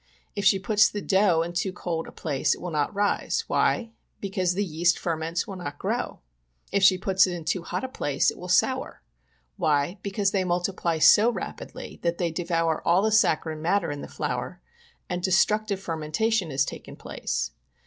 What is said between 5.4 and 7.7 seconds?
will not grow; if she puts it into too